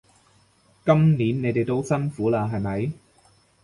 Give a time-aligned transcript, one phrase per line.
[0.83, 2.91] 今年你哋都辛苦喇係咪？